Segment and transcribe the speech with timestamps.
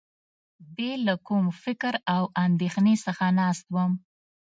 [0.75, 3.91] بې له کوم فکر او اندېښنې څخه ناست وم.